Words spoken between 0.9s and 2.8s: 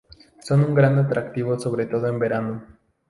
atractivo sobre todo en verano.